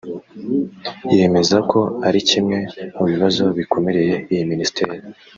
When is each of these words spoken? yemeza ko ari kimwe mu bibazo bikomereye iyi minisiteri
yemeza 1.15 1.57
ko 1.71 1.79
ari 2.07 2.19
kimwe 2.29 2.59
mu 2.95 3.03
bibazo 3.11 3.43
bikomereye 3.57 4.13
iyi 4.33 4.43
minisiteri 4.51 4.95